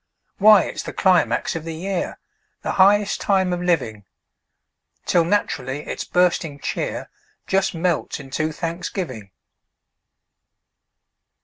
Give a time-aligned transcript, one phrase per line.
[0.39, 2.17] Why, it's the climax of the year,
[2.63, 4.03] The highest time of living!
[5.05, 7.07] Till naturally its bursting cheer
[7.45, 9.29] Just melts into thanksgiving.